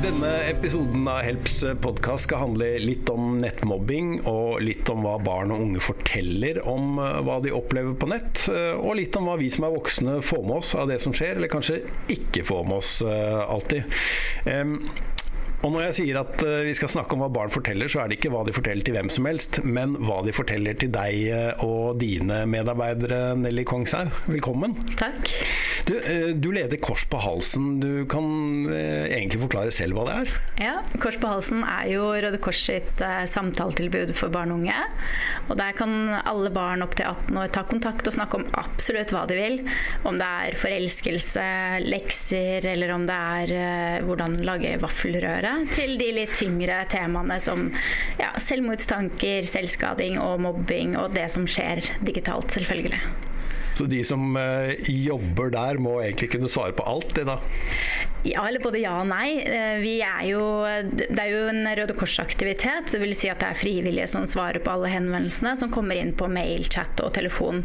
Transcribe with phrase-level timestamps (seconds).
[0.00, 5.52] Denne episoden av Helps podkast skal handle litt om nettmobbing, og litt om hva barn
[5.52, 8.46] og unge forteller om eh, hva de opplever på nett.
[8.48, 11.12] eh, Og litt om hva vi som er voksne får med oss av det som
[11.16, 11.82] skjer, eller kanskje
[12.16, 14.00] ikke får med oss eh, alltid.
[14.48, 14.78] Um,
[15.60, 18.16] og når jeg sier at vi skal snakke om hva barn forteller, så er det
[18.16, 22.00] ikke hva de forteller til hvem som helst, men hva de forteller til deg og
[22.00, 24.08] dine medarbeidere, Nelly Kongshaug.
[24.32, 24.78] Velkommen.
[24.96, 25.28] Takk.
[25.86, 27.80] Du, eh, du leder Kors på halsen.
[27.80, 28.26] Du kan
[28.72, 30.32] eh, egentlig forklare selv hva det er?
[30.60, 34.76] Ja, Kors på halsen er jo Røde Kors sitt eh, samtaletilbud for barn og unge.
[35.48, 39.14] Og Der kan alle barn opp til 18 år ta kontakt og snakke om absolutt
[39.14, 39.58] hva de vil.
[40.08, 41.46] Om det er forelskelse,
[41.86, 45.54] lekser, eller om det er hvordan lage vaffelrøre.
[45.74, 47.68] Til de litt tyngre temaene som
[48.20, 53.29] ja, selvmordstanker, selvskading og mobbing, og det som skjer digitalt, selvfølgelig.
[53.78, 57.38] Så de som eh, jobber der, må egentlig kunne svare på alt, det da?
[58.22, 59.40] Ja, eller både ja og nei.
[59.40, 60.42] Eh, Vi er jo,
[60.92, 62.90] det er jo en Røde Kors-aktivitet.
[62.92, 66.12] Det vil si at det er frivillige som svarer på alle henvendelsene, som kommer inn
[66.16, 67.62] på mail, chat og telefon.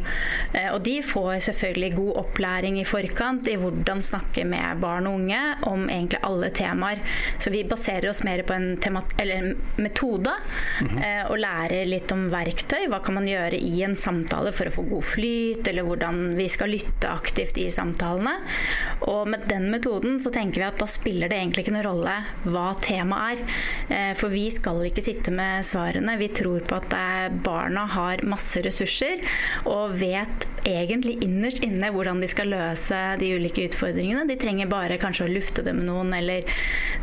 [0.54, 5.20] Eh, Og de får selvfølgelig god opplæring i forkant i hvordan snakke med barn og
[5.20, 7.04] unge om egentlig alle temaer.
[7.40, 10.32] Så vi baserer oss mer på en tema, eller en metode,
[10.80, 11.30] -hmm.
[11.30, 12.88] og lærer litt om verktøy.
[12.88, 16.48] Hva kan man gjøre i en samtale for å få god flyt, eller hvordan vi
[16.48, 18.36] skal lytte aktivt i samtalene.
[19.02, 22.16] Og med den metoden så tenker vi at da spiller det egentlig ikke noen rolle
[22.46, 23.56] hva temaet er.
[23.90, 26.18] Eh, For vi skal ikke sitte med svarene.
[26.22, 29.24] Vi tror på at eh, barna har masse ressurser
[29.66, 34.26] og vet egentlig innerst inne hvordan de skal løse de ulike utfordringene.
[34.30, 36.48] De trenger bare kanskje å lufte det med noen eller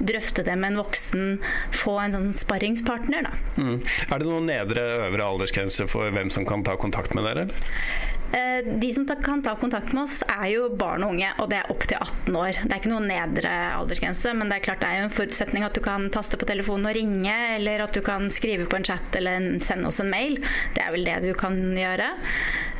[0.02, 1.36] drøfte det med en voksen.
[1.82, 3.36] Få en sånn sparringspartner, da.
[3.58, 3.78] Mm.
[4.08, 7.46] Er det noen nedre øvre aldersgrense for hvem som kan ta kontakt med dere?
[8.32, 11.58] Eh, De som kan ta kontakt med oss, er jo barn og unge, og det
[11.60, 12.60] er opp til 18 år.
[12.62, 15.66] Det er ikke noen nedre aldersgrense, men det er klart det er jo en forutsetning
[15.66, 18.88] at du kan taste på telefonen og ringe, eller at du kan skrive på en
[18.88, 20.38] chat eller sende oss en mail.
[20.74, 22.08] Det er vel det du kan gjøre.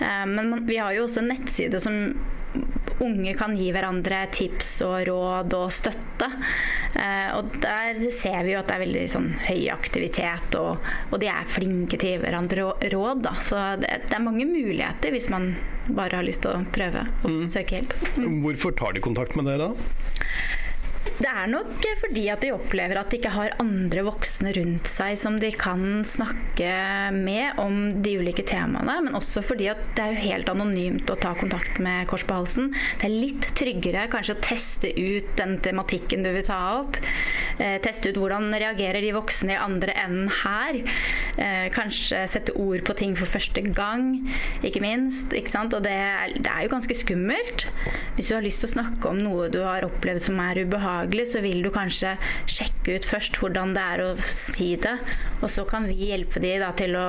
[0.01, 1.99] Eh, Men vi har jo også en nettside som
[3.05, 6.29] unge kan gi hverandre tips og råd og støtte.
[6.95, 11.23] Eh, og der ser vi jo at det er veldig sånn høy aktivitet, og, og
[11.23, 13.23] de er flinke til å gi hverandre råd.
[13.27, 13.37] Da.
[13.45, 15.53] Så det, det er mange muligheter hvis man
[15.91, 17.95] bare har lyst til å prøve å søke hjelp.
[18.45, 20.61] Hvorfor tar de kontakt med dere da?
[21.23, 25.17] Det er nok fordi at de opplever at de ikke har andre voksne rundt seg
[25.21, 26.71] som de kan snakke
[27.15, 31.19] med om de ulike temaene, men også fordi at det er jo helt anonymt å
[31.23, 32.71] ta kontakt med Kors på halsen.
[33.01, 36.99] Det er litt tryggere kanskje å teste ut den tematikken du vil ta opp.
[37.59, 40.81] Eh, teste ut hvordan reagerer de voksne i andre enden her.
[41.37, 44.15] Eh, kanskje sette ord på ting for første gang,
[44.67, 45.35] ikke minst.
[45.37, 45.75] Ikke sant?
[45.77, 47.69] Og det er, det er jo ganske skummelt.
[48.17, 50.92] Hvis du har lyst til å snakke om noe du har opplevd som er ubehagelig,
[51.29, 52.15] så vil du kanskje
[52.51, 54.95] sjekke ut først hvordan det er å si det.
[55.43, 57.07] Og så kan vi hjelpe de da til å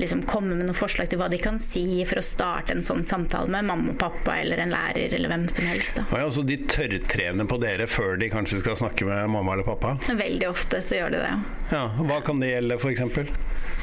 [0.00, 3.04] liksom komme med noen forslag til hva de kan si for å starte en sånn
[3.08, 6.00] samtale med mamma og pappa eller en lærer eller hvem som helst.
[6.00, 6.06] da.
[6.22, 9.96] Ja, de tørrtrener på dere før de kanskje skal snakke med mamma eller pappa?
[10.08, 11.32] Veldig ofte så gjør de det.
[11.72, 13.81] Ja, Hva kan det gjelde, f.eks.?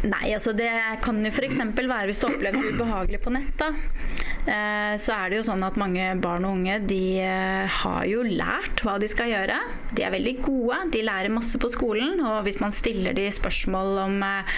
[0.00, 0.70] Nei, altså det
[1.04, 1.58] kan jo f.eks.
[1.76, 3.50] være hvis du opplever det ubehagelig på nett.
[3.60, 3.68] da.
[4.48, 8.22] Eh, Så er det jo sånn at mange barn og unge de eh, har jo
[8.24, 9.58] lært hva de skal gjøre.
[9.92, 12.16] De er veldig gode, de lærer masse på skolen.
[12.24, 14.56] Og hvis man stiller de spørsmål om, eh,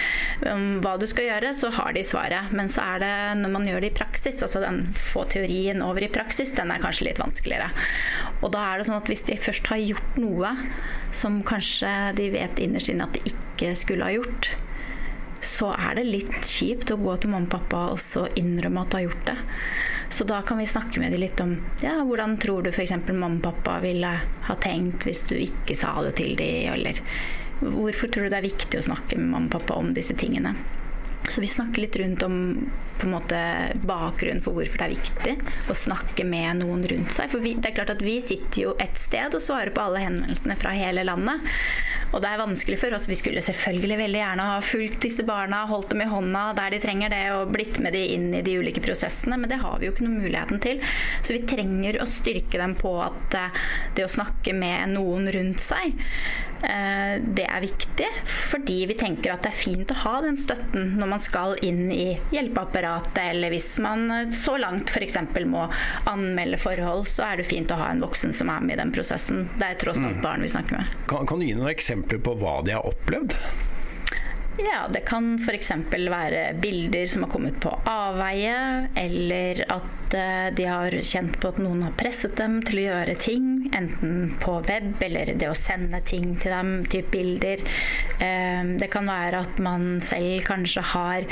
[0.53, 2.55] om hva du skal gjøre, så har de svaret.
[2.55, 3.13] Men så er det
[3.43, 6.79] når man gjør det i praksis, altså den få teorien over i praksis, den er
[6.83, 7.67] kanskje litt vanskeligere.
[8.41, 10.55] Og da er det sånn at hvis de først har gjort noe
[11.11, 14.53] som kanskje de vet innerst inne at de ikke skulle ha gjort,
[15.45, 18.91] så er det litt kjipt å gå til mamma og pappa og så innrømme at
[18.91, 19.37] du har gjort det.
[20.13, 22.93] Så da kan vi snakke med dem litt om ja, hvordan tror du f.eks.
[23.09, 24.11] mamma og pappa ville
[24.47, 27.01] ha tenkt hvis du ikke sa det til dem, eller
[27.63, 30.55] hvorfor tror du det er viktig å snakke med mamma og pappa om disse tingene.
[31.29, 32.35] Så vi snakker litt rundt om
[32.99, 33.37] på en måte
[33.87, 37.31] bakgrunnen for hvorfor det er viktig å snakke med noen rundt seg.
[37.31, 40.03] For vi, det er klart at vi sitter jo et sted og svarer på alle
[40.03, 41.47] henvendelsene fra hele landet.
[42.13, 43.07] Og det er vanskelig for oss.
[43.09, 46.81] Vi skulle selvfølgelig veldig gjerne ha fulgt disse barna, holdt dem i hånda der de
[46.83, 49.89] trenger det, og blitt med de inn i de ulike prosessene, men det har vi
[49.89, 50.83] jo ikke noen muligheten til.
[51.25, 53.61] Så vi trenger å styrke dem på at eh,
[53.97, 55.97] det å snakke med noen rundt seg,
[56.63, 61.09] det er viktig, fordi vi tenker at det er fint å ha den støtten når
[61.11, 65.17] man skal inn i hjelpeapparatet, eller hvis man eh, så langt f.eks.
[65.49, 65.67] må
[66.09, 68.93] anmelde forhold, så er det fint å ha en voksen som er med i den
[68.95, 69.47] prosessen.
[69.59, 70.97] Det er tross alt barn vi snakker med.
[71.11, 73.37] Kan, kan du gi noen eksempler på hva de har opplevd?
[74.57, 75.71] Ja, det kan f.eks.
[75.91, 81.61] være bilder som har kommet på avveie, eller at eh, de har kjent på at
[81.63, 86.03] noen har presset dem til å gjøre ting, enten på web eller det å sende
[86.05, 87.65] ting til dem, type bilder.
[88.21, 91.25] Eh, det kan være at man selv kanskje har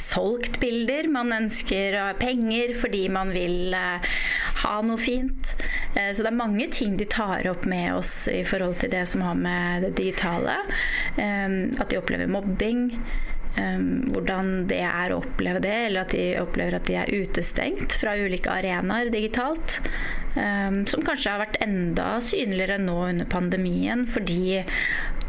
[0.00, 1.10] solgt bilder.
[1.12, 4.14] Man ønsker penger fordi man vil eh,
[4.62, 5.54] ha noe fint.
[5.94, 9.24] Så det er mange ting de tar opp med oss i forhold til det som
[9.26, 10.56] har med det digitale.
[11.18, 12.88] At de opplever mobbing.
[13.52, 18.14] hvordan det er å oppleve det, eller at de opplever at de er utestengt fra
[18.16, 19.80] ulike arenaer digitalt.
[20.32, 24.62] som kanskje har vært enda synligere nå under pandemien, fordi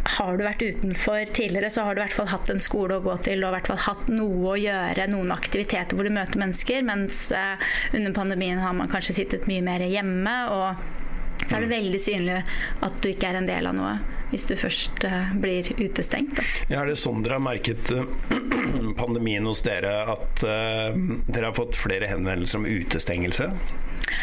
[0.03, 3.03] har du vært utenfor tidligere, så har du i hvert fall hatt en skole å
[3.03, 6.41] gå til og i hvert fall hatt noe å gjøre, noen aktiviteter hvor du møter
[6.41, 6.83] mennesker.
[6.87, 7.55] Mens uh,
[7.95, 12.41] under pandemien har man kanskje sittet mye mer hjemme, og så er det veldig synlig
[12.83, 13.95] at du ikke er en del av noe
[14.33, 16.35] hvis du først uh, blir utestengt.
[16.39, 16.47] Da.
[16.67, 18.03] Ja, er det sånn dere har merket uh,
[19.01, 23.51] pandemien hos dere, at dere har fått flere henvendelser om utestengelse?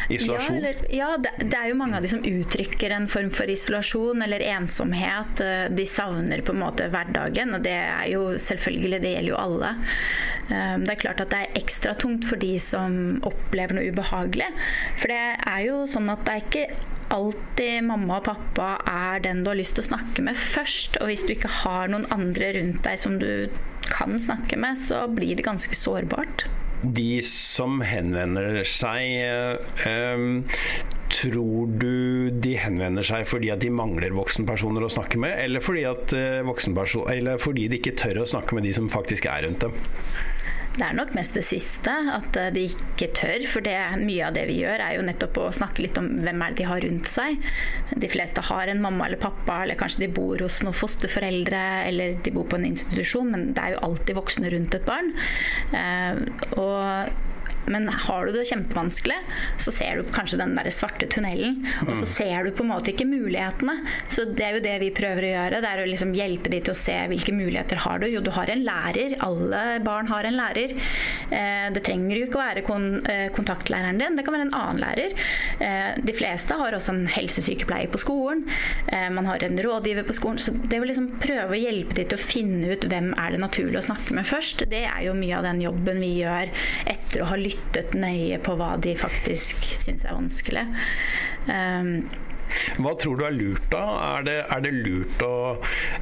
[0.09, 0.57] Isolasjon?
[0.57, 3.51] Ja, eller, ja det, det, er jo mange av de som uttrykker en form for
[3.51, 5.43] isolasjon eller ensomhet.
[5.45, 9.41] Eh, de savner på en måte hverdagen, og det er jo selvfølgelig, det gjelder jo
[9.41, 9.73] alle.
[10.49, 14.51] Eh, det er klart at det er ekstra tungt for de som opplever noe ubehagelig.
[15.01, 19.45] For det er jo sånn at det er ikke alltid mamma og pappa er den
[19.45, 21.01] du har lyst til å snakke med først.
[21.03, 23.51] Og hvis du ikke har noen andre rundt deg som du
[23.91, 26.49] kan snakke med, så blir det ganske sårbart
[26.81, 29.21] de som henvender seg
[29.85, 30.23] eh,
[31.11, 35.83] Tror du de henvender seg fordi at de mangler voksenpersoner å snakke med, eller fordi,
[35.91, 39.67] at, uh, eller fordi de ikke tør å snakke med de som faktisk er rundt
[39.67, 39.75] dem?
[40.77, 43.45] Det er nok mest det siste, at eh, de ikke tør.
[43.51, 43.75] For det,
[44.05, 46.61] mye av det vi gjør, er jo nettopp å snakke litt om hvem er det
[46.61, 47.41] de har rundt seg.
[47.99, 52.21] De fleste har en mamma eller pappa, eller kanskje de bor hos noen fosterforeldre, eller
[52.23, 55.11] de bor på en institusjon, men det er jo alltid voksne rundt et barn.
[55.75, 56.23] Eh,
[56.55, 56.79] og
[57.67, 59.19] men har du det kjempevanskelig,
[59.61, 61.61] så ser du kanskje den der svarte tunnelen.
[61.87, 62.11] Og så mm.
[62.13, 63.77] ser du på en måte ikke mulighetene.
[64.11, 65.61] Så det er jo det vi prøver å gjøre.
[65.63, 68.09] Det er å liksom hjelpe de til å se hvilke muligheter har du.
[68.11, 69.17] Jo, du har en lærer.
[69.27, 70.75] Alle barn har en lærer.
[71.31, 72.65] Eh, det trenger jo ikke å være
[73.15, 74.19] eh, kontaktlæreren din.
[74.19, 75.17] Det kan være en annen lærer.
[75.61, 78.47] Eh, de fleste har også en helsesykepleier på skolen.
[79.15, 80.41] Man har en rådgiver på skolen.
[80.43, 83.43] Så det å liksom prøve å hjelpe de til å finne ut hvem er det
[83.43, 86.51] naturlig å snakke med først, det er jo mye av den jobben vi gjør
[86.91, 90.67] etter å ha lyttet lyttet nøye på hva de faktisk syns er vanskelig.
[91.51, 91.95] Um,
[92.81, 93.83] hva tror du er lurt da?
[94.19, 95.35] Er det, er det lurt å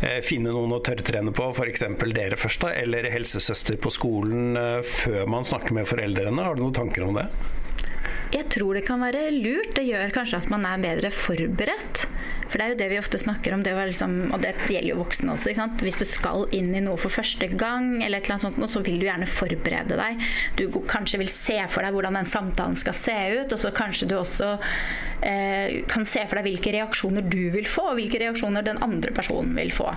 [0.01, 1.85] eh, finne noen å tørrtrene på, f.eks.
[2.17, 6.45] dere først, da, eller helsesøster på skolen eh, før man snakker med foreldrene?
[6.45, 7.29] Har du noen tanker om det?
[8.29, 9.73] Jeg tror det kan være lurt.
[9.77, 12.05] Det gjør kanskje at man er bedre forberedt.
[12.49, 15.01] For det er jo det vi ofte snakker om, det liksom, og det gjelder jo
[15.03, 15.67] voksne også.
[15.85, 18.97] Hvis du skal inn i noe for første gang, eller et eller sånt, så vil
[19.01, 20.25] du gjerne forberede deg.
[20.57, 24.09] Du kanskje vil se for deg hvordan den samtalen skal se ut, og så kanskje
[24.09, 24.55] du også
[25.21, 29.13] eh, kan se for deg hvilke reaksjoner du vil få, og hvilke reaksjoner den andre
[29.17, 29.93] personen vil få.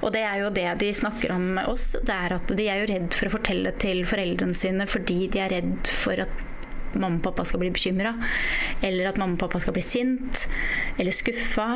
[0.00, 1.92] Og det er jo det de snakker om med oss.
[2.00, 5.44] Det er at de er jo redd for å fortelle til foreldrene sine fordi de
[5.44, 6.46] er redd for at
[6.94, 8.14] mamma og pappa skal bli bekymra,
[8.82, 10.46] eller at mamma og pappa skal bli sint
[10.98, 11.72] eller skuffa.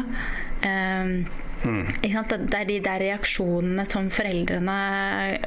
[0.65, 1.25] Um,
[1.65, 1.89] mm.
[2.01, 4.77] Det er de der reaksjonene som foreldrene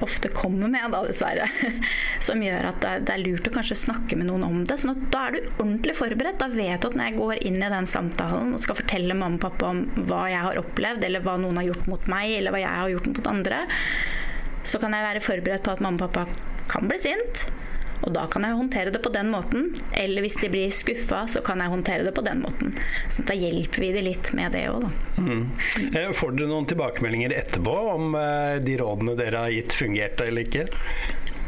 [0.06, 1.48] ofte kommer med, da, dessverre,
[2.28, 4.80] som gjør at det er lurt å kanskje snakke med noen om det.
[4.82, 6.42] sånn at da er du ordentlig forberedt.
[6.42, 9.40] Da vet du at når jeg går inn i den samtalen og skal fortelle mamma
[9.40, 12.56] og pappa om hva jeg har opplevd, eller hva noen har gjort mot meg, eller
[12.56, 13.64] hva jeg har gjort mot andre,
[14.68, 16.28] så kan jeg være forberedt på at mamma og pappa
[16.68, 17.48] kan bli sint.
[18.08, 19.74] Og da kan jeg håndtere det på den måten.
[19.92, 22.72] Eller hvis de blir skuffa, så kan jeg håndtere det på den måten.
[23.12, 25.24] Så da hjelper vi de litt med det òg, da.
[25.26, 25.44] Mm.
[25.92, 30.48] Eh, får dere noen tilbakemeldinger etterpå om eh, de rådene dere har gitt, fungerte eller
[30.48, 30.70] ikke?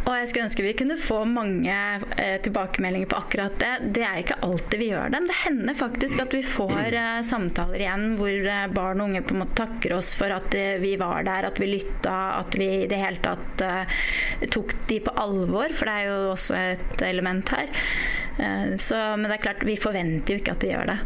[0.07, 1.75] Og jeg skulle ønske vi kunne få mange
[2.17, 3.71] eh, tilbakemeldinger på akkurat det.
[3.97, 5.27] Det er ikke alltid vi gjør dem.
[5.29, 9.35] Det hender faktisk at vi får eh, samtaler igjen hvor eh, barn og unge på
[9.35, 12.69] en måte takker oss for at eh, vi var der, at vi lytta, at vi
[12.83, 13.99] i det hele tatt eh,
[14.51, 15.75] tok de på alvor.
[15.75, 17.69] For det er jo også et element her.
[18.39, 20.99] Eh, så, men det er klart, vi forventer jo ikke at de gjør det.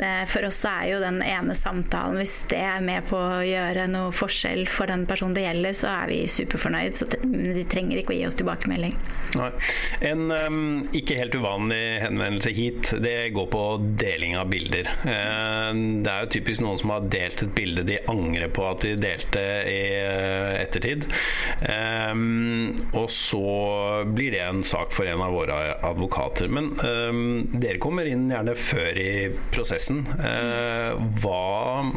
[0.00, 4.12] For oss er jo den ene samtalen Hvis det er med på å gjøre noe
[4.16, 6.96] forskjell for den personen det gjelder, så er vi superfornøyd.
[6.96, 8.94] Så de trenger ikke å gi oss tilbakemelding.
[9.36, 9.50] Nei.
[10.08, 10.62] En um,
[10.96, 13.62] ikke helt uvanlig henvendelse hit, det går på
[14.00, 14.88] deling av bilder.
[15.04, 15.72] Uh,
[16.04, 18.94] det er jo typisk noen som har delt et bilde de angrer på at de
[19.00, 21.04] delte i uh, ettertid.
[21.68, 23.44] Um, og så
[24.08, 26.48] blir det en sak for en av våre advokater.
[26.52, 27.22] Men um,
[27.52, 29.12] dere kommer inn gjerne før i
[29.52, 30.06] prosessen pressen.
[31.22, 31.92] Hva,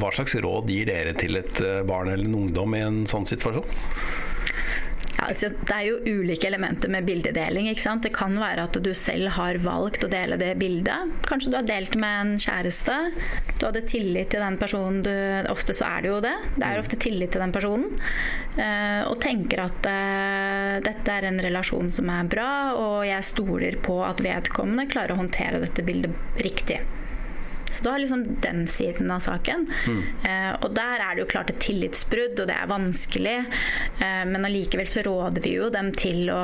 [0.00, 3.68] hva slags råd gir dere til et barn eller en ungdom i en sånn situasjon?
[5.28, 7.68] altså, det er jo ulike elementer med bildedeling.
[8.02, 11.14] Det kan være at du selv har valgt å dele det bildet.
[11.28, 12.96] Kanskje du har delt med en kjæreste.
[13.58, 15.12] Du hadde tillit til den personen du
[15.54, 16.34] Ofte så er det jo det.
[16.56, 18.00] Det er ofte tillit til den personen.
[18.56, 19.86] Uh, og tenker at
[20.84, 25.22] dette er en relasjon som er bra, og jeg stoler på at vedkommende klarer å
[25.22, 26.80] håndtere dette bildet riktig.
[27.74, 29.66] Så du har liksom den siden av saken.
[29.86, 30.02] Mm.
[30.24, 33.36] Eh, og der er det jo klart et tillitsbrudd, og det er vanskelig.
[33.98, 36.42] Eh, men allikevel så råder vi jo dem til å,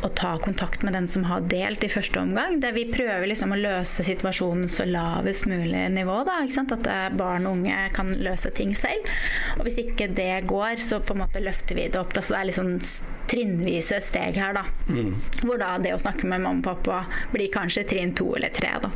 [0.00, 2.60] å, ta kontakt med den som har delt i første omgang.
[2.62, 6.20] Der vi prøver liksom å løse situasjonen så lavest mulig nivå.
[6.28, 9.08] Da, At eh, barn og unge kan løse ting selv.
[9.58, 12.14] Og hvis ikke det går, så på en måte løfter vi det opp.
[12.14, 12.22] Da.
[12.22, 12.76] Så det er liksom
[13.30, 14.64] trinnvise steg her, da.
[14.90, 15.14] Mm.
[15.42, 18.72] Hvor da det å snakke med mamma og pappa blir kanskje trinn to eller tre,
[18.82, 18.90] da.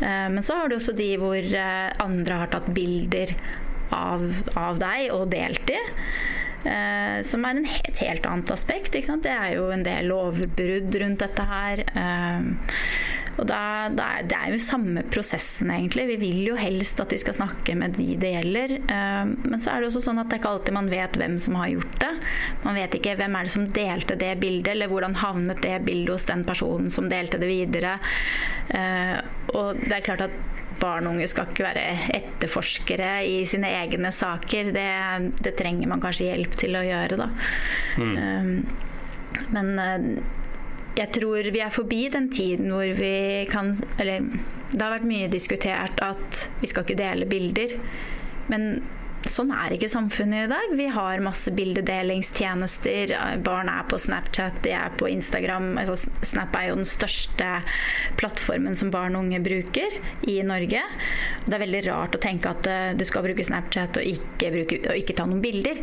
[0.00, 3.34] Eh, men så har du også de hvor eh, andre har tatt bilder
[3.94, 4.26] av,
[4.58, 5.78] av deg og delt de.
[6.66, 8.96] Eh, som er en et helt annet aspekt.
[8.96, 11.86] Det er jo en del lovbrudd rundt dette her.
[13.36, 16.06] Og da, da er, Det er jo samme prosessen, egentlig.
[16.12, 18.76] Vi vil jo helst at de skal snakke med de det gjelder.
[18.88, 21.36] Uh, men så er det også sånn at det er ikke alltid man vet hvem
[21.42, 22.12] som har gjort det.
[22.64, 26.14] Man vet ikke hvem er det som delte det bildet, eller hvordan havnet det bildet
[26.16, 27.98] hos den personen som delte det videre.
[28.72, 29.20] Uh,
[29.54, 30.36] og det er klart at
[30.80, 31.84] barn og unge skal ikke være
[32.18, 34.72] etterforskere i sine egne saker.
[34.76, 34.88] Det,
[35.44, 37.30] det trenger man kanskje hjelp til å gjøre, da.
[37.96, 38.16] Mm.
[38.16, 39.72] Um, men
[40.96, 44.24] jeg tror vi er forbi den tiden hvor vi kan Eller
[44.70, 47.76] det har vært mye diskutert at vi skal ikke dele bilder.
[48.50, 48.80] Men
[49.30, 50.72] sånn er ikke samfunnet i dag.
[50.78, 53.14] Vi har masse bildedelingstjenester.
[53.46, 55.72] Barn er på Snapchat, de er på Instagram.
[55.80, 57.50] Altså, Snap er jo den største
[58.20, 60.82] plattformen som barn og unge bruker i Norge.
[61.46, 64.82] Det er veldig rart å tenke at uh, du skal bruke Snapchat og ikke, bruke,
[64.90, 65.82] og ikke ta noen bilder.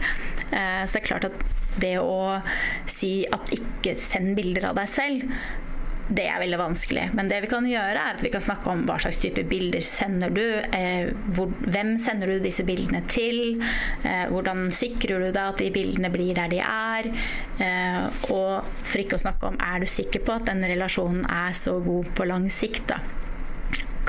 [0.51, 1.43] Uh, så det er klart at
[1.81, 2.39] det å
[2.89, 5.33] si at ikke send bilder av deg selv
[6.11, 7.05] det er veldig vanskelig.
[7.15, 9.83] Men det vi kan gjøre, er at vi kan snakke om hva slags type bilder
[9.85, 10.43] sender du.
[10.75, 13.63] Eh, hvor, hvem sender du disse bildene til?
[14.03, 17.09] Eh, hvordan sikrer du deg at de bildene blir der de er?
[17.63, 21.55] Eh, og for ikke å snakke om er du sikker på at den relasjonen er
[21.57, 22.87] så god på lang sikt?
[22.91, 22.99] da?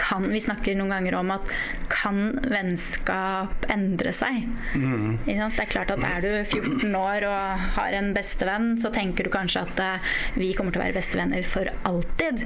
[0.04, 1.52] Kan Vi snakker noen ganger om at
[1.92, 4.44] kan vennskap endre seg?
[4.76, 5.20] Mm.
[5.25, 9.32] Det er klart at Er du 14 år og har en bestevenn, så tenker du
[9.34, 12.44] kanskje at uh, vi kommer til å være bestevenner for alltid.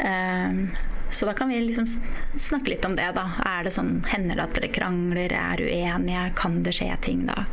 [0.00, 0.68] Uh,
[1.10, 1.86] så da kan vi liksom
[2.36, 3.24] snakke litt om det, da.
[3.46, 7.44] Er det sånn, Hender det at dere krangler, er uenige, kan det skje ting da?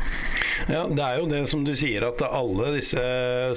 [0.68, 3.02] Ja, Det er jo det som du sier, at alle disse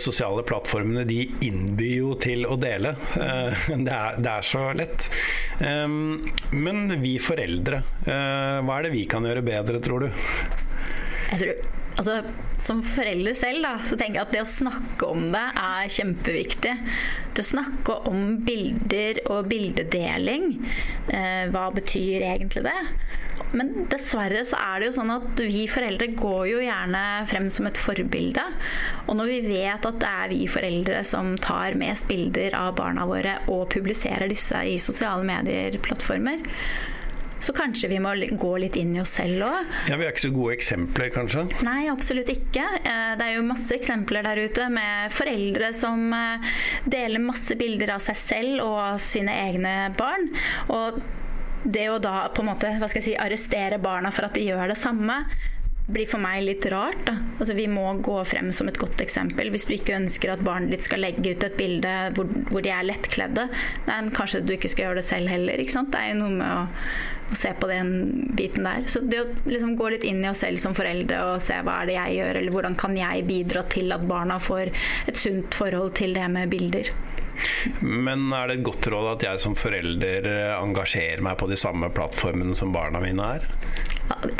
[0.02, 2.96] sosiale plattformene de innbyr jo til å dele.
[3.20, 5.10] Eh, det er, det er så lett.
[5.60, 10.24] Men vi foreldre, eh, hva er det vi kan gjøre bedre, tror du?
[11.30, 12.22] Jeg tror altså,
[12.60, 16.74] Som forelder selv da, så tenker jeg at det å snakke om det er kjempeviktig.
[17.34, 20.50] Det å snakke om bilder og bildedeling,
[21.08, 22.82] eh, hva betyr egentlig det?
[23.56, 27.70] Men dessverre så er det jo sånn at vi foreldre går jo gjerne frem som
[27.70, 28.44] et forbilde.
[29.08, 33.08] Og når vi vet at det er vi foreldre som tar mest bilder av barna
[33.10, 36.44] våre og publiserer disse i sosiale medier-plattformer,
[37.40, 39.76] så kanskje vi må gå litt inn i oss selv òg.
[39.90, 41.46] Ja, Vi er ikke så gode eksempler, kanskje?
[41.66, 42.66] Nei, absolutt ikke.
[42.84, 46.50] Eh, det er jo masse eksempler der ute med foreldre som eh,
[46.90, 50.30] deler masse bilder av seg selv og av sine egne barn.
[50.74, 51.00] Og
[51.64, 54.46] det å da på en måte, hva skal jeg si, arrestere barna for at de
[54.48, 55.24] gjør det samme,
[55.90, 57.00] blir for meg litt rart.
[57.08, 57.16] Da.
[57.40, 59.50] Altså, vi må gå frem som et godt eksempel.
[59.54, 62.74] Hvis du ikke ønsker at barnet ditt skal legge ut et bilde hvor, hvor de
[62.74, 63.48] er lettkledde,
[63.90, 65.62] nei, kanskje du ikke skal gjøre det selv heller.
[65.62, 65.92] ikke sant?
[65.94, 66.68] Det er jo noe med å
[67.30, 67.92] å se på den
[68.38, 68.88] biten der.
[68.92, 71.82] Så det å liksom gå litt inn i oss selv som foreldre og se hva
[71.82, 74.74] er det jeg gjør, eller hvordan kan jeg bidra til at barna får
[75.10, 76.92] et sunt forhold til det med bilder.
[77.80, 81.88] Men er det et godt råd at jeg som forelder engasjerer meg på de samme
[81.96, 83.48] plattformene som barna mine er?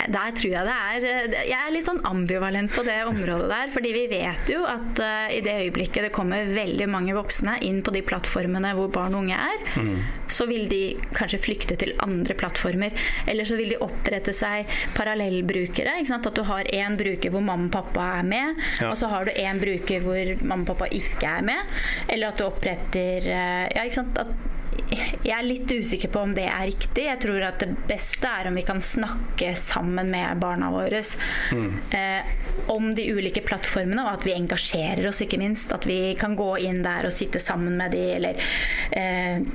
[0.10, 3.74] Der tror jeg det er Jeg er litt sånn ambivalent på det området der.
[3.74, 7.82] Fordi vi vet jo at uh, i det øyeblikket det kommer veldig mange voksne inn
[7.86, 9.96] på de plattformene hvor barn og unge er, mm.
[10.32, 10.82] så vil de
[11.16, 12.96] kanskje flykte til andre plattformer.
[13.30, 15.98] Eller så vil de opprette seg parallellbrukere.
[16.20, 18.90] At du har én bruker hvor mamma og pappa er med, ja.
[18.90, 21.80] og så har du én bruker hvor mamma og pappa ikke er med.
[22.10, 24.18] Eller at du oppretter uh, Ja, ikke sant.
[24.20, 24.59] At
[24.90, 27.06] jeg er litt usikker på om det er riktig.
[27.06, 31.02] Jeg tror at det beste er om vi kan snakke sammen med barna våre
[31.54, 31.72] mm.
[31.96, 32.32] eh,
[32.74, 35.74] om de ulike plattformene, og at vi engasjerer oss, ikke minst.
[35.76, 38.42] At vi kan gå inn der og sitte sammen med de, eller
[38.98, 39.46] eh,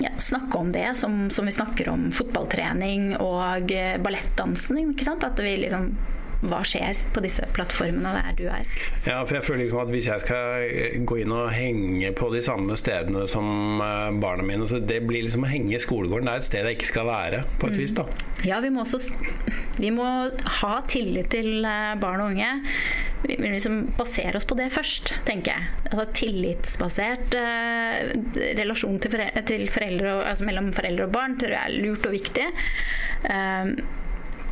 [0.00, 4.94] ja, snakke om det som, som, vi snakker om fotballtrening og eh, ballettdansing.
[5.20, 5.92] At vi liksom
[6.40, 8.68] hva skjer på disse plattformene der du er.
[9.04, 12.30] Ja, for jeg føler liksom at Hvis jeg skal eh, gå inn og henge på
[12.32, 16.30] de samme stedene som eh, barna mine, så det blir liksom å henge i skolegården.
[16.30, 17.82] Det er et sted jeg ikke skal være, på et mm.
[17.82, 17.96] vis.
[17.98, 18.06] da.
[18.46, 19.02] Ja, vi må også
[19.80, 20.04] vi må
[20.60, 22.50] ha tillit til eh, barn og unge.
[23.24, 25.68] Vi må liksom basere oss på det først, tenker jeg.
[25.90, 28.12] Altså Tillitsbasert eh,
[28.58, 32.08] relasjon til, foreldre, til foreldre og, altså mellom foreldre og barn tror jeg er lurt
[32.08, 32.48] og viktig.
[33.30, 33.72] Eh,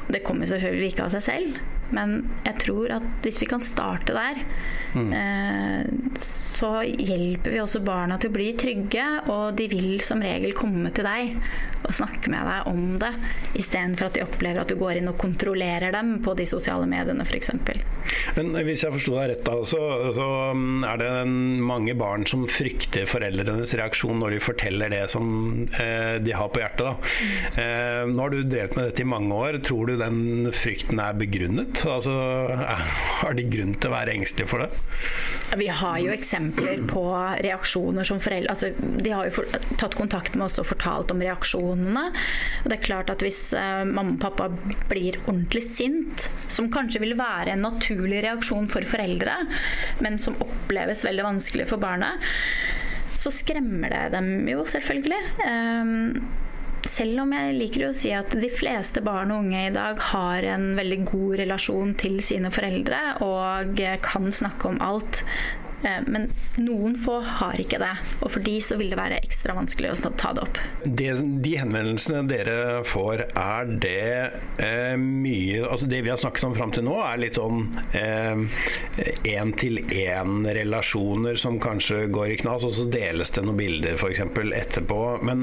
[0.08, 1.60] det kommer selvfølgelig ikke av seg selv.
[1.94, 4.42] Men jeg tror at hvis vi kan starte der,
[4.94, 5.12] mm.
[5.12, 10.56] eh, så hjelper vi også barna til å bli trygge, og de vil som regel
[10.58, 11.36] komme til deg
[11.86, 13.12] og snakke med deg om det,
[13.58, 17.26] istedenfor at de opplever at du går inn og kontrollerer dem på de sosiale mediene
[17.26, 17.52] f.eks.
[18.38, 19.80] Men hvis jeg forsto deg rett, da, så,
[20.16, 20.26] så,
[20.56, 21.10] mm, er det
[21.68, 25.28] mange barn som frykter foreldrenes reaksjon når de forteller det som
[25.78, 26.88] eh, de har på hjertet.
[26.88, 27.62] Da.
[27.62, 29.60] Eh, nå har du drevet med dette i mange år.
[29.64, 31.84] Tror du den frykten er begrunnet?
[31.88, 32.14] Altså,
[33.22, 34.87] har de grunn til å være engstelige for det?
[35.56, 37.02] Vi har jo eksempler på
[37.44, 41.22] reaksjoner som foreldre altså, De har jo for, tatt kontakt med oss og fortalt om
[41.24, 42.04] reaksjonene.
[42.62, 44.48] Og det er klart at Hvis uh, mamma og pappa
[44.90, 49.36] blir ordentlig sint, som kanskje vil være en naturlig reaksjon for foreldre,
[50.04, 52.28] men som oppleves veldig vanskelig for barnet,
[53.18, 55.22] så skremmer det dem jo selvfølgelig.
[55.42, 56.28] Um,
[56.88, 60.46] selv om jeg liker å si at de fleste barn og unge i dag har
[60.54, 65.22] en veldig god relasjon til sine foreldre og kan snakke om alt,
[65.82, 67.92] men noen få har ikke det,
[68.22, 70.58] og for de så vil det være ekstra vanskelig å ta det opp.
[70.84, 71.12] Det,
[71.44, 72.56] de henvendelsene dere
[72.88, 74.30] får, er det
[74.64, 77.58] eh, mye Altså det vi har snakket om fram til nå, er litt sånn
[79.28, 84.20] én-til-én-relasjoner eh, som kanskje går i knas, og så deles det noen bilder f.eks.
[84.62, 85.00] etterpå.
[85.26, 85.38] Men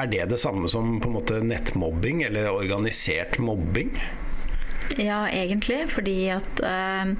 [0.00, 3.90] er det det samme som på en måte nettmobbing, eller organisert mobbing?
[4.96, 7.14] Ja, egentlig, fordi at eh, Eh,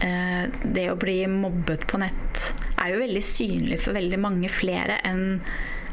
[0.00, 2.42] det å bli mobbet på nett
[2.82, 5.38] er jo veldig synlig for veldig mange flere enn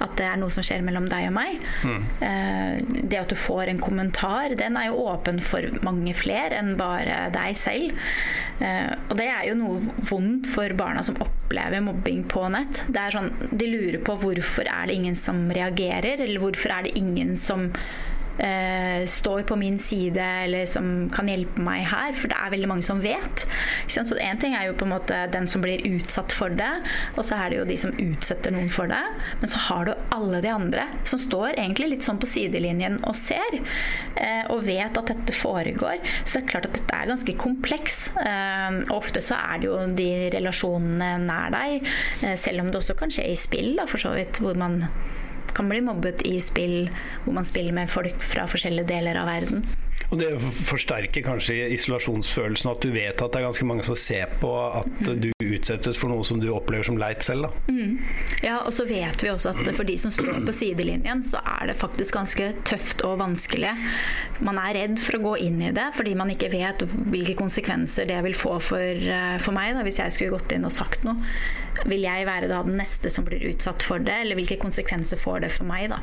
[0.02, 1.66] at det er noe som skjer mellom deg og meg.
[1.86, 2.06] Mm.
[2.26, 6.74] Eh, det at du får en kommentar, den er jo åpen for mange flere enn
[6.80, 8.00] bare deg selv.
[8.62, 12.84] Eh, og det er jo noe vondt for barna som opplever mobbing på nett.
[12.90, 16.90] Det er sånn, De lurer på hvorfor er det ingen som reagerer, eller hvorfor er
[16.90, 17.70] det ingen som
[18.42, 22.70] eh, står på min side eller som kan hjelpe meg her, for det er veldig
[22.72, 23.46] mange som vet.
[23.92, 26.72] Så Én ting er jo på en måte den som blir utsatt for det,
[27.16, 29.02] og så er det jo de som utsetter noen for det.
[29.42, 33.16] Men så har du alle de andre som står egentlig litt sånn på sidelinjen og
[33.18, 33.60] ser,
[34.16, 36.02] eh, og vet at dette foregår.
[36.24, 38.02] Så det er klart at dette er ganske kompleks.
[38.22, 41.90] Eh, og ofte så er det jo de relasjonene nær deg,
[42.24, 44.86] eh, selv om det også kan skje i spill, da, for så vidt, hvor man
[45.58, 46.92] kan bli mobbet i spill
[47.24, 49.66] hvor man spiller med folk fra forskjellige deler av verden.
[50.12, 50.30] Og Det
[50.68, 54.50] forsterker kanskje isolasjonsfølelsen, at du vet at det er ganske mange som ser på
[54.82, 55.22] at mm.
[55.24, 57.48] du utsettes for noe som du opplever som leit selv.
[57.48, 57.72] Da.
[57.72, 57.94] Mm.
[58.44, 61.72] Ja, og så vet vi også at for de som står på sidelinjen, så er
[61.72, 63.72] det faktisk ganske tøft og vanskelig.
[64.44, 68.10] Man er redd for å gå inn i det fordi man ikke vet hvilke konsekvenser
[68.10, 68.82] det vil få for,
[69.16, 71.24] eh, for meg da, hvis jeg skulle gått inn og sagt noe.
[71.88, 75.46] Vil jeg være da den neste som blir utsatt for det, eller hvilke konsekvenser får
[75.46, 75.88] det for meg?
[75.92, 76.02] da?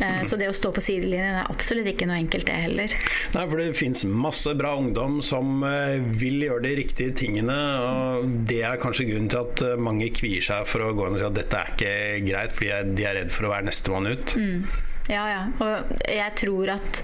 [0.00, 0.24] Mm.
[0.26, 2.96] Så det å stå på sidelinjen er absolutt ikke noe enkelt, det heller.
[3.34, 7.58] Nei, for det fins masse bra ungdom som eh, vil gjøre de riktige tingene.
[7.84, 11.18] og Det er kanskje grunnen til at eh, mange kvier seg for å gå inn
[11.18, 11.94] og si at dette er ikke
[12.26, 14.36] greit, fordi de er redd for å være nestemann ut.
[14.40, 14.66] Mm.
[15.12, 15.40] Ja, ja.
[15.60, 17.02] Og jeg tror at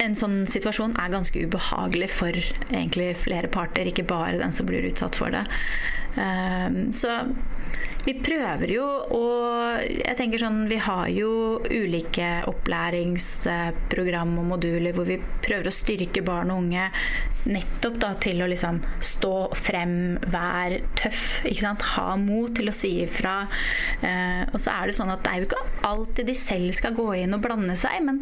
[0.00, 2.36] en sånn situasjon er ganske ubehagelig for
[2.70, 5.44] egentlig flere parter, ikke bare den som blir utsatt for det.
[6.18, 7.20] Ehm, så
[8.04, 9.26] vi prøver jo å
[9.78, 16.24] Jeg tenker sånn Vi har jo ulike opplæringsprogram og moduler hvor vi prøver å styrke
[16.26, 16.88] barn og unge
[17.50, 21.86] nettopp da til å liksom stå frem, være tøff, ikke sant?
[21.94, 23.48] ha mot til å si ifra.
[24.04, 26.98] Eh, og så er det sånn at det er jo ikke alltid de selv skal
[26.98, 28.20] gå inn og blande seg, men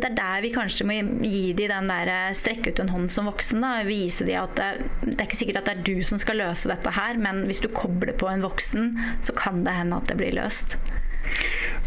[0.00, 3.10] det er der vi kanskje må gi de den der eh, strekke ut en hånd
[3.12, 3.64] som voksen.
[3.64, 3.80] Da.
[3.88, 4.70] Vise de at det,
[5.06, 7.62] det, er ikke sikkert at det er du som skal løse dette her, men hvis
[7.64, 8.94] du kobler på en voksen,
[9.26, 10.78] så kan det hende at det blir løst.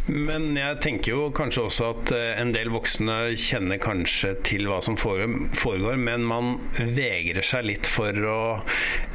[0.05, 4.81] Men jeg tenker jo kanskje også at eh, en del voksne kjenner kanskje til hva
[4.83, 8.41] som foregår, men man vegrer seg litt for å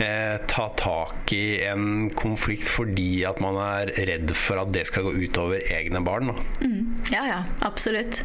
[0.00, 5.10] eh, ta tak i en konflikt fordi at man er redd for at det skal
[5.10, 6.32] gå utover egne barn.
[6.62, 8.24] Mm, ja, ja, absolutt.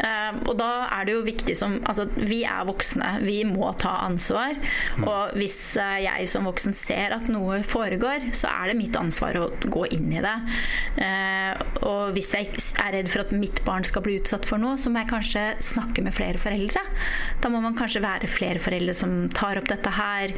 [0.00, 3.08] Uh, og da er det jo viktig som Altså, vi er voksne.
[3.24, 4.56] Vi må ta ansvar.
[4.98, 5.06] Mm.
[5.08, 9.38] Og hvis uh, jeg som voksen ser at noe foregår, så er det mitt ansvar
[9.40, 10.36] å gå inn i det.
[10.96, 14.78] Uh, og hvis jeg er redd for at mitt barn skal bli utsatt for noe,
[14.80, 16.82] så må jeg kanskje snakke med flere foreldre.
[17.42, 20.32] Da må man kanskje være flere foreldre som tar opp dette her.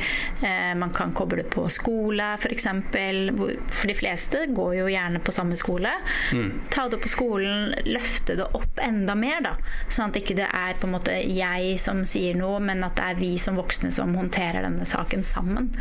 [0.78, 2.68] man kan koble på skole, f.eks.
[2.92, 5.92] For, for de fleste går jo gjerne på samme skole.
[6.32, 6.50] Mm.
[6.72, 9.51] Ta det opp på skolen, løfte det opp enda mer, da.
[9.88, 13.10] Sånn at ikke det er på en måte jeg som sier noe, men at det
[13.12, 15.72] er vi som voksne som håndterer denne saken sammen.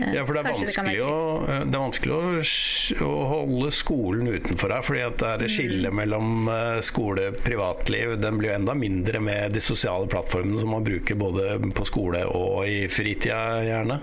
[0.00, 3.72] Eh, ja, for det er vanskelig, det å, eh, det er vanskelig å, å, holde
[3.74, 5.96] skolen utenfor her, fordi at det er skillet skille mm.
[5.96, 8.16] mellom eh, skole og privatliv.
[8.20, 12.24] Den blir jo enda mindre med de sosiale plattformene som man bruker både på skole
[12.26, 13.98] og i fritida, gjerne.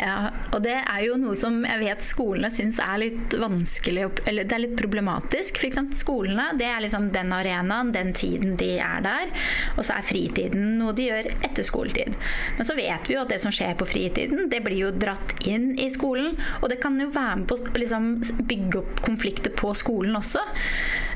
[0.00, 4.48] Ja, og det er jo noe som jeg vet skolene syns er litt vanskelig, eller
[4.48, 5.60] det er litt problematisk.
[5.60, 9.32] For eksempel skolene, det er liksom den arenaen, den tiden de er der.
[9.76, 12.16] Og så er fritiden noe de gjør etter skoletid.
[12.58, 15.36] Men så vet vi jo at det som skjer på fritiden, det blir jo dratt
[15.48, 16.36] inn i skolen.
[16.60, 18.10] Og det kan jo være med på å liksom,
[18.50, 20.44] bygge opp konflikter på skolen også.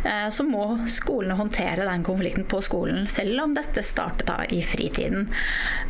[0.05, 4.61] Eh, så må skolene håndtere den konflikten på skolen, selv om dette startet da i
[4.65, 5.29] fritiden.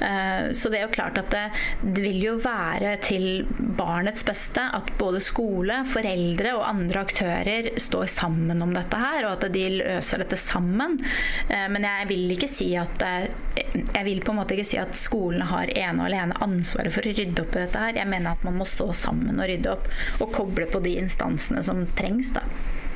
[0.01, 1.45] Eh, så det er jo klart at det,
[1.83, 3.45] det vil jo være til
[3.79, 9.37] barnets beste at både skole, foreldre og andre aktører står sammen om dette her, og
[9.39, 11.01] at de løser dette sammen.
[11.49, 14.97] Eh, men jeg vil ikke si at jeg vil på en måte ikke si at
[14.99, 17.99] skolene har ene og alene ansvaret for å rydde opp i dette her.
[18.01, 19.90] Jeg mener at man må stå sammen og rydde opp,
[20.21, 22.33] og koble på de instansene som trengs.
[22.37, 22.45] da.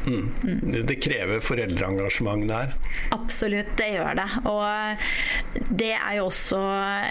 [0.08, 0.28] Mm.
[0.42, 0.86] Mm.
[0.86, 2.74] Det krever foreldreengasjement der?
[3.14, 4.28] Absolutt, det gjør det.
[4.48, 6.60] Og det er jo også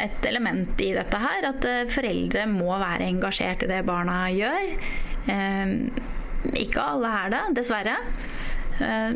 [0.05, 4.71] et element i dette her, at eh, foreldre må være engasjert i det barna gjør.
[5.33, 5.75] Eh,
[6.57, 7.97] ikke alle er det, dessverre.
[8.79, 9.11] Eh,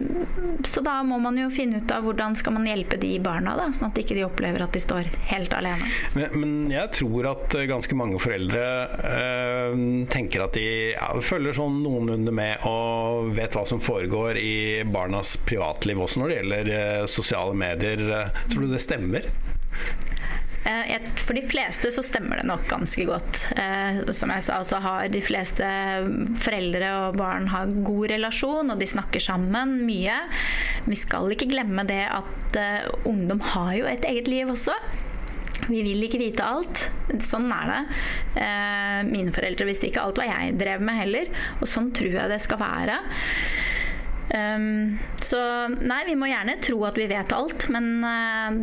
[0.63, 3.69] så da må man jo finne ut av hvordan skal man hjelpe de barna, da,
[3.75, 5.89] sånn at ikke opplever at de står helt alene.
[6.17, 8.65] Men, men jeg tror at eh, ganske mange foreldre
[9.11, 9.77] øh,
[10.11, 14.55] tenker at de ja, følger sånn noenlunde med og vet hva som foregår i
[14.87, 18.05] barnas privatliv også når det gjelder øh, sosiale medier.
[18.51, 19.29] Tror du det stemmer?
[20.63, 23.47] Eh, for de fleste så stemmer det nok ganske godt.
[23.57, 25.67] Eh, som jeg sa, så har de fleste
[26.41, 30.17] foreldre og barn har god relasjon, og de snakker sammen mye.
[30.85, 34.75] Vi skal ikke glemme det at eh, ungdom har jo et eget liv også.
[35.69, 36.87] Vi vil ikke vite alt.
[37.25, 37.81] Sånn er det.
[39.11, 42.39] Mine foreldre visste ikke alt hva jeg drev med heller, og sånn tror jeg det
[42.43, 42.95] skal være.
[44.31, 45.37] Um, så
[45.69, 47.91] nei, vi må gjerne tro at vi vet alt, men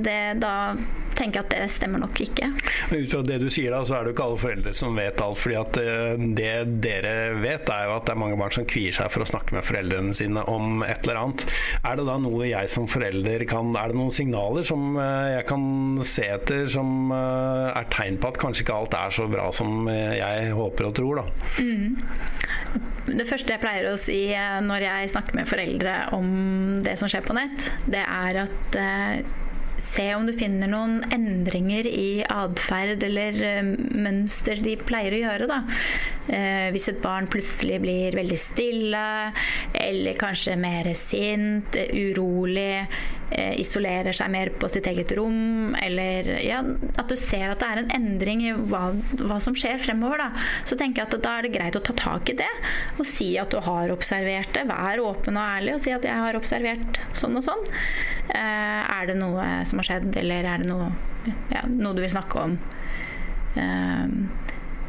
[0.03, 0.75] det, da
[1.19, 2.51] tenker at det stemmer nok ikke.
[2.93, 5.23] Ut fra det du sier da, så er det jo ikke alle foreldre som vet
[5.25, 5.41] alt.
[5.43, 6.53] fordi at eh, det
[6.85, 9.57] dere vet, er jo at det er mange barn som kvier seg for å snakke
[9.57, 11.47] med foreldrene sine om et eller annet.
[11.83, 15.49] Er det da noe jeg som forelder kan Er det noen signaler som eh, jeg
[15.51, 15.65] kan
[16.07, 19.89] se etter som eh, er tegn på at kanskje ikke alt er så bra som
[19.89, 21.25] jeg håper og tror, da?
[21.63, 21.99] Mm.
[23.09, 24.21] Det første jeg pleier å si
[24.65, 26.29] når jeg snakker med foreldre om
[26.85, 28.79] det som skjer på nett, det er at
[29.79, 35.49] se om du finner noen endringer i atferd eller uh, mønster de pleier å gjøre.
[35.51, 35.61] Da.
[36.29, 39.05] Uh, hvis et barn plutselig blir veldig stille,
[39.79, 42.85] eller kanskje mer sint, urolig,
[43.31, 46.63] isolerer seg mer på sitt eget rom, eller ja,
[46.97, 48.87] at du ser at det er en endring i hva,
[49.21, 50.47] hva som skjer fremover, da.
[50.69, 52.49] så tenker jeg at da er det greit å ta tak i det
[52.97, 54.65] og si at du har observert det.
[54.69, 57.69] Vær åpen og ærlig og si at jeg har observert sånn og sånn.
[58.33, 60.91] er det noe som har skjedd, eller er det noe,
[61.53, 62.59] ja, noe du vil snakke om?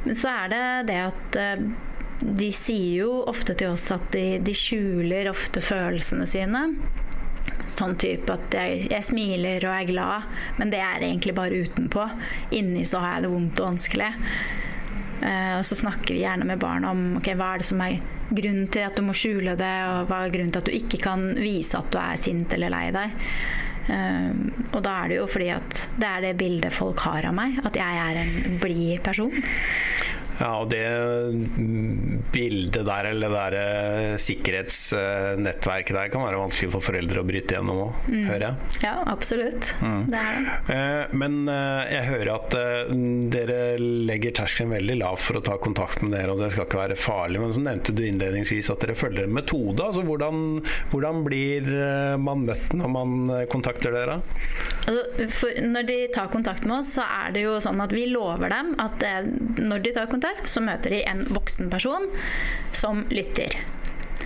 [0.04, 1.68] Men så er det det at eh,
[2.20, 6.64] de sier jo ofte til oss at de, de skjuler ofte følelsene sine.
[7.76, 10.30] Sånn type at jeg, jeg, smiler og er glad,
[10.60, 12.08] men det er egentlig bare utenpå.
[12.58, 14.10] Inni så har jeg det vondt og vanskelig.
[15.20, 17.98] Uh, og så snakker vi gjerne med barn om okay, hva er det som er
[18.30, 21.02] grunnen til at du må skjule det, og hva er grunnen til at du ikke
[21.04, 23.18] kan vise at du er sint eller lei deg.
[23.90, 24.32] Uh,
[24.70, 27.60] og da er det jo fordi at det er det bildet folk har av meg,
[27.66, 29.34] at jeg er en blid person.
[30.40, 30.84] Ja, og det
[32.32, 37.58] bildet der, eller det der eh, sikkerhetsnettverket der, kan være vanskelig for foreldre å bryte
[37.58, 38.22] gjennom òg, mm.
[38.30, 38.80] hører jeg.
[38.86, 39.74] Ja, absolutt.
[39.84, 40.04] Mm.
[40.14, 40.76] Det det.
[40.76, 42.58] Eh, men eh, jeg hører at
[43.34, 46.82] dere legger terskelen veldig lav for å ta kontakt med dere, og det skal ikke
[46.84, 47.42] være farlig.
[47.44, 49.84] Men så nevnte du innledningsvis at dere følger en metode.
[49.84, 50.62] Altså hvordan,
[50.94, 51.68] hvordan blir
[52.22, 54.20] man møtt når man kontakter dere?
[54.90, 58.52] Altså, når de tar kontakt med oss, så er det jo sånn at vi lover
[58.54, 59.04] dem at
[59.60, 62.08] når de tar kontakt, så møter de en voksen person
[62.76, 63.60] som lytter.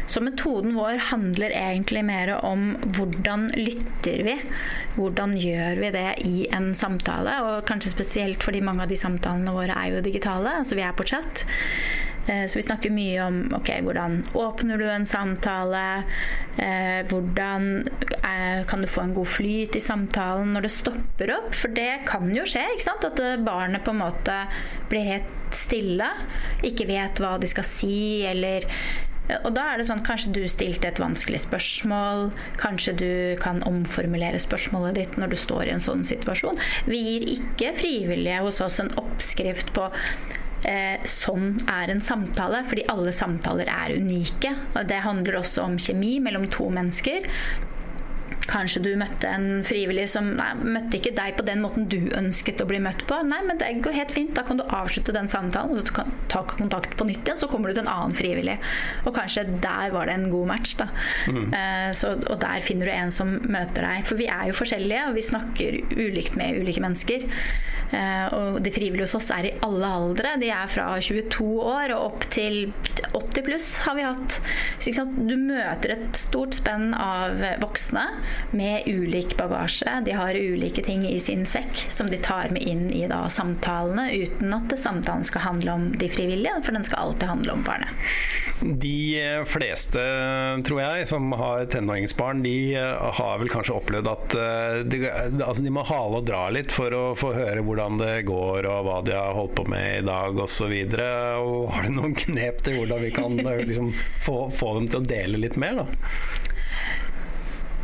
[0.08, 4.36] Så metoden vår handler egentlig mer om hvordan lytter vi?
[4.98, 7.38] Hvordan gjør vi det i en samtale?
[7.48, 10.98] Og kanskje spesielt fordi mange av de samtalene våre er jo digitale, altså vi er
[10.98, 11.46] på chat.
[12.28, 16.04] Eh, så vi snakker mye om ok, hvordan åpner du en samtale?
[16.58, 17.84] Eh, hvordan
[18.24, 21.54] eh, kan du få en god flyt i samtalen når det stopper opp?
[21.58, 23.08] For det kan jo skje, ikke sant?
[23.08, 24.44] At barnet på en måte
[24.92, 26.08] blir helt stille.
[26.66, 27.98] Ikke vet hva de skal si,
[28.30, 28.70] eller
[29.24, 32.26] og da er det sånn kanskje du stilte et vanskelig spørsmål.
[32.60, 36.60] Kanskje du kan omformulere spørsmålet ditt når du står i en sånn situasjon.
[36.92, 39.88] Vi gir ikke frivillige hos oss en oppskrift på
[40.70, 44.56] eh, sånn er en samtale, fordi alle samtaler er unike.
[44.74, 47.30] Og det handler også om kjemi mellom to mennesker.
[48.50, 52.62] Kanskje du møtte en frivillig som nei, møtte ikke deg på den måten du ønsket
[52.64, 53.20] å bli møtt på.
[53.28, 54.34] Nei, men det går helt fint.
[54.36, 55.92] Da kan du avslutte den samtalen og
[56.32, 57.40] ta kontakt på nytt igjen.
[57.40, 58.58] Så kommer du til en annen frivillig.
[59.08, 60.76] Og kanskje der var det en god match.
[60.80, 60.90] da.
[61.32, 61.54] Mm.
[61.56, 64.08] Uh, så, og der finner du en som møter deg.
[64.10, 67.30] For vi er jo forskjellige, og vi snakker ulikt med ulike mennesker.
[67.94, 70.36] Eh, og de frivillige hos oss er i alle aldre.
[70.42, 72.74] De er fra 22 år og opp til
[73.14, 74.40] 80 pluss har vi hatt.
[75.14, 78.06] Du møter et stort spenn av voksne
[78.56, 80.00] med ulik bagasje.
[80.06, 84.10] De har ulike ting i sin sekk som de tar med inn i da, samtalene,
[84.14, 88.08] uten at samtalen skal handle om de frivillige, for den skal alltid handle om barnet.
[88.64, 90.00] De fleste,
[90.64, 95.66] tror jeg, som har tenåringsbarn, de eh, har vel kanskje opplevd at eh, de, altså
[95.66, 99.00] de må hale og dra litt for å få høre hvordan det går og hva
[99.06, 100.74] de har holdt på med i dag osv.
[100.74, 103.94] Har du noen knep til hvordan vi kan eh, liksom,
[104.26, 105.84] få, få dem til å dele litt mer?
[105.84, 105.88] da?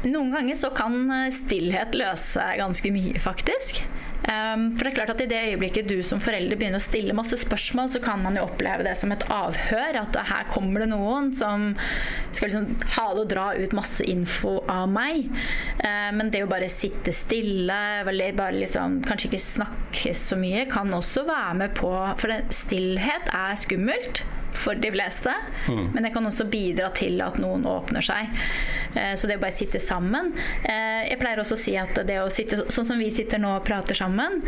[0.08, 3.84] Noen ganger så kan eh, stillhet løse ganske mye, faktisk.
[4.20, 7.16] Um, for det er klart at I det øyeblikket du som forelder begynner å stille
[7.16, 10.02] masse spørsmål, så kan man jo oppleve det som et avhør.
[10.02, 11.72] At her kommer det noen som
[12.36, 15.30] skal liksom hale og dra ut masse info av meg.
[15.84, 20.68] Uh, men det å bare sitte stille, eller bare liksom, kanskje ikke snakke så mye,
[20.70, 25.34] kan også være med på For stillhet er skummelt for de fleste.
[25.68, 25.90] Mm.
[25.94, 28.30] Men det kan også bidra til at noen åpner seg.
[28.96, 30.32] Eh, så det å bare sitte sammen
[30.66, 33.52] eh, Jeg pleier også å si at det å sitte sånn som vi sitter nå
[33.60, 34.40] og prater sammen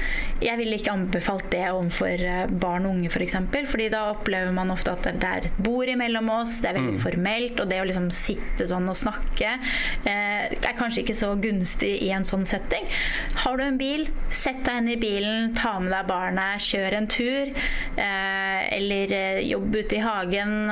[0.41, 3.37] Jeg ville ikke anbefalt det overfor eh, barn og unge, f.eks.
[3.51, 6.77] For fordi da opplever man ofte at det er et bord imellom oss, det er
[6.79, 7.01] veldig mm.
[7.01, 7.61] formelt.
[7.61, 9.53] Og det å liksom sitte sånn og snakke
[10.07, 12.87] er kanskje ikke så gunstig i en sånn setting.
[13.43, 17.09] Har du en bil, sett deg inn i bilen, ta med deg barnet, kjør en
[17.11, 17.53] tur.
[18.01, 20.71] Eller jobb ute i hagen,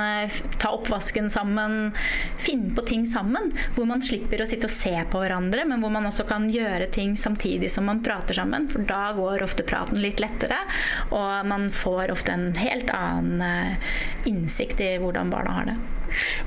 [0.58, 1.92] ta oppvasken sammen.
[2.38, 3.52] Finne på ting sammen.
[3.76, 6.90] Hvor man slipper å sitte og se på hverandre, men hvor man også kan gjøre
[6.94, 8.68] ting samtidig som man prater sammen.
[8.70, 10.62] For da går ofte praten litt lettere,
[11.10, 13.94] og man får ofte en helt annen eh,
[14.30, 15.78] innsikt i hvordan barna har det.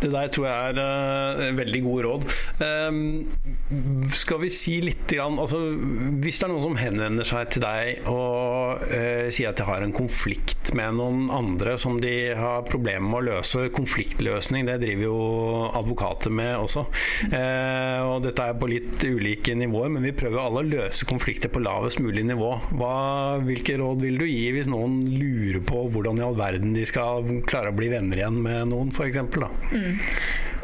[0.01, 2.27] Det der tror jeg er uh, veldig gode råd.
[2.63, 5.59] Um, skal vi si litt grann, altså,
[6.23, 9.85] Hvis det er noen som henvender seg til deg og uh, sier at de har
[9.85, 15.05] en konflikt med noen andre som de har problemer med å løse, konfliktløsning, det driver
[15.07, 15.17] jo
[15.79, 16.85] advokater med også.
[17.29, 21.51] Uh, og dette er på litt ulike nivåer, men vi prøver alle å løse konflikter
[21.53, 22.51] på lavest mulig nivå.
[22.79, 22.93] Hva,
[23.43, 27.27] hvilke råd vil du gi hvis noen lurer på hvordan i all verden de skal
[27.49, 29.21] klare å bli venner igjen med noen, f.eks.?
[29.71, 29.99] Mm.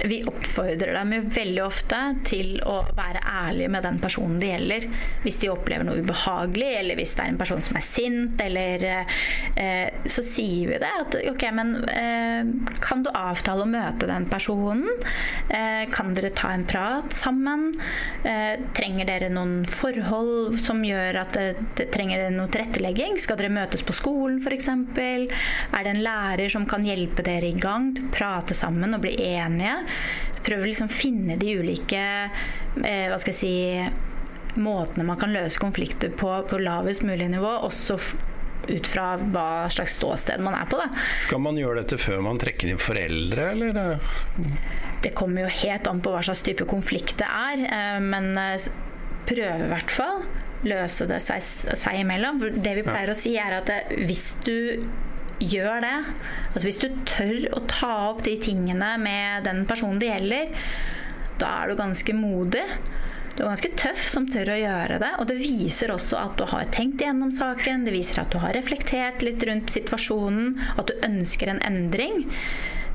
[0.05, 4.85] Vi oppfordrer dem jo veldig ofte til å være ærlige med den personen det gjelder.
[5.25, 8.85] Hvis de opplever noe ubehagelig, eller hvis det er en person som er sint, eller
[8.89, 10.91] eh, Så sier vi det.
[11.03, 12.51] At ok, men eh,
[12.83, 14.87] kan du avtale å møte den personen?
[15.49, 17.69] Eh, kan dere ta en prat sammen?
[18.23, 23.19] Eh, trenger dere noen forhold som gjør at det, det trenger noe tilrettelegging?
[23.19, 24.69] Skal dere møtes på skolen f.eks.?
[24.69, 25.27] Er
[25.83, 29.15] det en lærer som kan hjelpe dere i gang til å prate sammen og bli
[29.27, 29.75] enige?
[30.45, 35.59] Prøve å liksom finne de ulike eh, hva skal jeg si måtene man kan løse
[35.61, 37.99] konflikter på på lavest mulig nivå, også
[38.69, 40.79] ut fra hva slags ståsted man er på.
[40.79, 40.89] Da.
[41.25, 44.03] Skal man gjøre dette før man trekker inn foreldre, eller?
[45.03, 48.69] Det kommer jo helt an på hva slags type konflikt det er, eh, men eh,
[49.29, 50.23] prøve i hvert fall.
[50.67, 51.43] Løse det seg,
[51.79, 52.41] seg imellom.
[52.59, 54.57] Det vi pleier å si, er at eh, hvis du
[55.39, 55.97] gjør det.
[56.51, 60.55] Altså Hvis du tør å ta opp de tingene med den personen det gjelder,
[61.39, 62.65] da er du ganske modig.
[63.35, 65.11] Du er ganske tøff som tør å gjøre det.
[65.21, 68.55] Og det viser også at du har tenkt gjennom saken, det viser at du har
[68.57, 72.25] reflektert litt rundt situasjonen, at du ønsker en endring.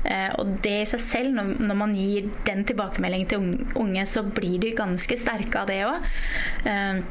[0.05, 3.47] Eh, og det i seg selv, når man gir den tilbakemeldingen til
[3.81, 6.05] unge, så blir de ganske sterke av det òg.
[6.69, 7.01] Eh,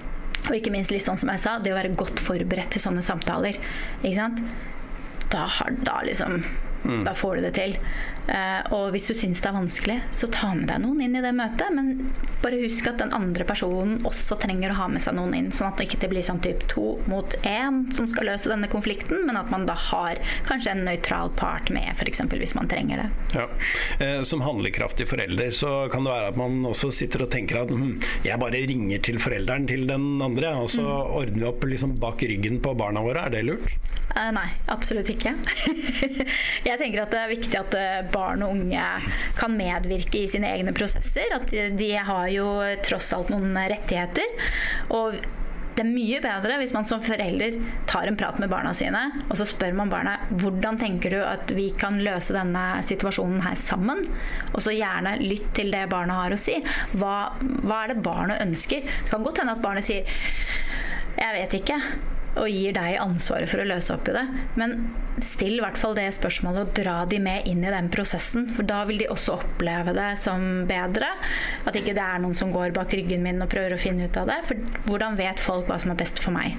[0.44, 3.03] og ikke minst litt sånn som jeg sa, det å være godt forberedt til sånne
[3.03, 3.59] samtaler.
[4.03, 4.44] Ikke sant?
[5.33, 5.49] Da,
[5.85, 6.45] da liksom
[6.83, 7.05] mm.
[7.05, 7.79] Da får du det til.
[8.25, 11.23] Eh, og hvis du syns det er vanskelig, så ta med deg noen inn i
[11.25, 11.73] det møtet.
[11.75, 12.09] Men
[12.45, 15.51] bare husk at den andre personen også trenger å ha med seg noen inn.
[15.55, 19.25] Sånn at det ikke blir sånn type to mot én som skal løse denne konflikten,
[19.29, 22.25] men at man da har kanskje en nøytral part med, f.eks.
[22.33, 23.09] hvis man trenger det.
[23.39, 23.49] Ja.
[24.05, 27.73] Eh, som handlekraftig forelder så kan det være at man også sitter og tenker at
[27.73, 31.17] hm, jeg bare ringer til forelderen til den andre, og så mm.
[31.21, 33.27] ordner vi opp liksom bak ryggen på barna våre.
[33.27, 33.75] Er det lurt?
[34.15, 35.33] Uh, nei, absolutt ikke.
[36.69, 38.88] jeg tenker at det er viktig at eh, barn og unge
[39.38, 41.35] kan medvirke i sine egne prosesser.
[41.37, 42.50] At de, har jo
[42.87, 44.50] tross alt noen rettigheter.
[44.94, 45.18] Og
[45.74, 47.57] det er mye bedre hvis man som forelder
[47.90, 51.50] tar en prat med barna sine, og så spør man barna hvordan tenker du at
[51.57, 54.05] vi kan løse denne situasjonen her sammen?
[54.53, 56.61] Og så gjerne lytt til det barna har å si.
[56.94, 57.16] Hva,
[57.66, 58.87] hva er det barnet ønsker?
[58.87, 60.07] Det kan godt hende at barnet sier
[61.14, 61.79] jeg vet ikke
[62.35, 64.25] og gir deg ansvaret for å løse opp i det.
[64.59, 64.77] Men
[65.23, 68.49] still i hvert fall det spørsmålet og dra de med inn i den prosessen.
[68.57, 71.12] For da vil de også oppleve det som bedre.
[71.64, 74.20] At ikke det er noen som går bak ryggen min og prøver å finne ut
[74.20, 74.40] av det.
[74.51, 76.59] For hvordan vet folk hva som er best for meg?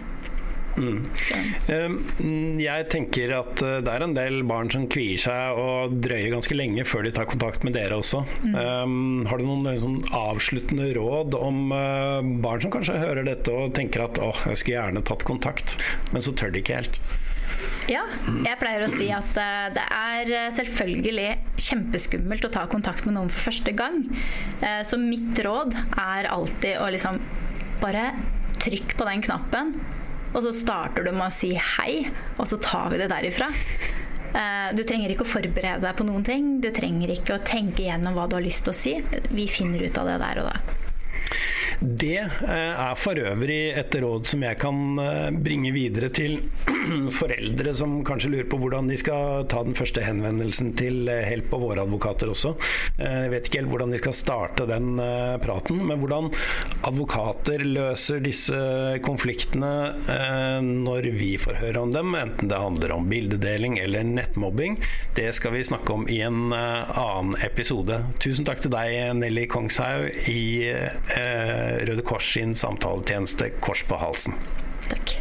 [0.75, 2.59] Mm.
[2.59, 6.57] Jeg tenker at eh, det er en del barn som kvier seg og drøyer ganske
[6.57, 8.23] lenge før de tar kontakt med dere også.
[8.43, 8.55] Mm.
[8.55, 8.95] Um,
[9.29, 14.05] har du noen sånn avsluttende råd om uh, barn som kanskje hører dette og tenker
[14.05, 15.77] at åh, jeg skulle gjerne tatt kontakt,
[16.11, 16.99] men så tør de ikke helt?
[17.87, 21.29] Ja, jeg pleier å si at uh, det er selvfølgelig
[21.61, 24.03] kjempeskummelt å ta kontakt med noen for første gang.
[24.59, 27.21] Uh, så mitt råd er alltid å liksom
[27.81, 28.09] bare
[28.61, 29.75] trykk på den knappen
[30.35, 33.47] og så starter du med å si hei, og så tar vi det derifra.
[34.35, 36.49] Eh, du trenger ikke å forberede deg på noen ting.
[36.63, 38.97] Du trenger ikke å tenke igjennom hva du har lyst til å si.
[39.31, 40.64] Vi finner ut av det der og da.
[41.81, 46.37] Det eh, er for øvrig et råd som jeg kan eh, bringe videre til
[47.19, 51.53] foreldre som kanskje lurer på hvordan de skal ta den første henvendelsen til eh, Help
[51.57, 52.53] og våre advokater også.
[52.99, 54.99] Jeg vet ikke helt hvordan de skal starte den
[55.41, 56.29] praten, men hvordan
[56.87, 58.57] advokater løser disse
[59.03, 59.71] konfliktene
[60.63, 64.77] når vi får høre om dem, enten det handler om bildedeling eller nettmobbing,
[65.17, 67.99] det skal vi snakke om i en annen episode.
[68.23, 70.43] Tusen takk til deg, Nelly Kongshaug i
[71.87, 74.37] Røde Kors sin samtaletjeneste Kors på halsen.
[74.89, 75.17] Takk.